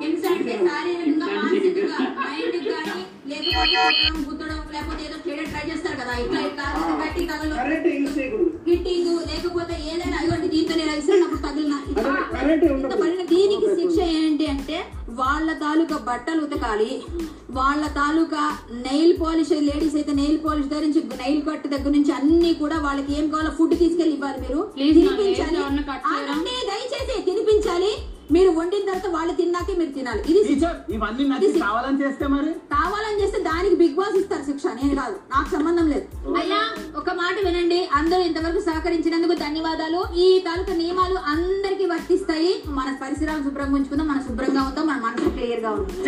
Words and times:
హింస 0.00 0.24
అంటే 0.32 0.54
శారీరకంగా 0.66 1.26
మానసికంగా 1.36 1.98
మైండ్ 2.18 2.56
కానీ 2.68 3.00
లేకపోతే 3.30 3.54
కొట్టడం, 3.78 4.20
గుద్దడం 4.28 4.60
లేకపోతే 4.74 5.00
ఏదో 5.06 5.16
చేయడం 5.24 5.46
ట్రై 5.52 5.64
చేస్తారు 5.70 5.96
కదా. 6.00 6.12
ఇట్లా 6.24 6.40
గట్టి 7.00 7.24
లేకపోతే 9.30 9.74
ఏదైనా 9.90 10.16
అయ్యండి 10.20 10.48
దీంతో 10.54 10.74
నేను 10.80 10.92
ఇస్తున్నప్పుడు 11.00 11.40
తగిలిన 11.46 11.74
ఇట్లా 11.90 12.12
కరెంట్ 12.32 12.64
ఇంత 12.64 12.72
ఉండదు 12.76 12.96
పడిన 13.02 13.22
దీనికి 13.32 13.68
శిక్ష 13.78 13.98
ఏంటి 14.20 14.46
అంటే 14.54 14.78
వాళ్ళ 15.20 15.48
తాలూకా 15.62 15.96
బట్టలు 16.08 16.40
ఉతకాలి. 16.46 16.90
వాళ్ళ 17.58 17.84
తాలూకా 17.98 18.42
నెయిల్ 18.86 19.14
పాలిష్ 19.22 19.52
లేడీస్ 19.68 19.96
అయితే 20.00 20.12
నెయిల్ 20.20 20.38
పాలిష్ 20.44 20.70
ధరించి 20.74 21.00
నెయిల్ 21.22 21.42
కట్ 21.48 21.66
దగ్గర 21.74 21.92
నుంచి 21.96 22.12
అన్ని 22.18 22.52
కూడా 22.62 22.76
వాళ్ళకి 22.86 23.10
ఏం 23.18 23.26
కావాలో 23.32 23.52
ఫుడ్ 23.58 23.74
తీసుకెళ్ళి 23.82 24.14
ఇవ్వాలి 24.18 24.38
మీరు. 24.44 24.60
తినిపించాలి. 24.76 25.58
దయచేసి 26.70 27.16
తినిపించాలి. 27.28 27.92
మీరు 28.32 28.50
వండిన 28.50 28.84
తర్వాత 28.84 29.06
వాళ్ళు 29.14 29.32
తిన్నాకే 29.34 29.74
మీరు 29.74 29.90
తినాలి. 29.90 30.22
ఇది. 30.30 30.40
టీచర్ 30.48 30.76
ఇవన్నీ 30.90 31.24
నాకు 31.28 31.48
కావాలని 31.60 32.00
చేస్తే 32.02 32.26
మరి? 32.26 32.50
కావాలని 32.72 33.22
చేస్తే 33.22 33.38
దానికి 33.42 33.74
బిగ్ 33.74 33.94
బాస్ 33.94 34.16
ఇస్తారు 34.16 34.42
శిక్ష 34.42 34.66
నేను 34.78 34.94
కాదు. 34.94 35.16
నాకు 35.30 35.48
సంబంధం 35.50 35.86
లేదు. 35.88 36.06
అయ్యా 36.40 36.60
ఒక 36.96 37.10
మాట 37.12 37.36
వినండి. 37.46 37.88
అందరూ 37.94 38.20
ఇంతవరకు 38.22 38.60
సహకరించినందుకు 38.60 39.34
ధన్యవాదాలు. 39.34 40.00
ఈ 40.16 40.42
తాలూకా 40.46 40.74
నియమాలు 40.74 41.18
అందరికీ 41.26 41.86
వర్తిస్తాయి. 41.86 42.52
మన 42.70 42.96
పరిసరాలు 43.02 43.44
శుభ్రంగా 43.44 43.74
ఉంచుకుందాం 43.74 44.08
మన 44.08 44.20
శుభ్రంగా 44.28 44.62
ఉంటాం 44.62 44.86
మన 44.86 45.00
మనసు 45.06 45.30
క్లియర్గా 45.30 45.70
ఉంటుంది 45.70 46.04